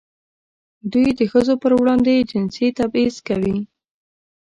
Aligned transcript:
دوی 0.91 1.07
د 1.19 1.21
ښځو 1.31 1.53
پر 1.61 1.71
وړاندې 1.79 2.27
جنسي 2.29 2.67
تبعیض 2.79 3.15
کوي. 3.27 3.57